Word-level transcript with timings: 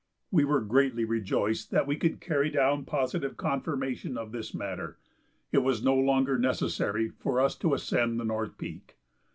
We 0.31 0.45
were 0.45 0.61
greatly 0.61 1.05
rejoiced 1.05 1.69
that 1.69 1.85
we 1.85 1.95
could 1.95 2.19
carry 2.19 2.49
down 2.49 2.85
positive 2.85 3.37
confirmation 3.37 4.17
of 4.17 4.31
this 4.31 4.51
matter. 4.51 4.97
It 5.51 5.59
was 5.59 5.83
no 5.83 5.93
longer 5.93 6.39
necessary 6.39 7.09
for 7.09 7.39
us 7.39 7.55
to 7.57 7.75
ascend 7.75 8.19
the 8.19 8.25
North 8.25 8.57
Peak. 8.57 8.97